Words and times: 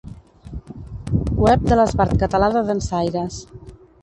Web 1.43 1.67
de 1.67 1.77
l'Esbart 1.81 2.17
Català 2.25 2.51
de 2.57 2.65
Dansaires. 2.71 3.39